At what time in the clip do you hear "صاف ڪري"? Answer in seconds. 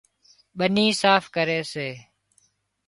1.01-1.59